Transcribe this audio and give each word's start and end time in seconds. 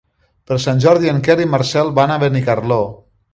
Per 0.51 0.55
Sant 0.63 0.79
Jordi 0.85 1.11
en 1.11 1.19
Quer 1.27 1.35
i 1.43 1.47
en 1.49 1.51
Marcel 1.57 1.93
van 2.01 2.15
a 2.15 2.17
Benicarló. 2.25 2.81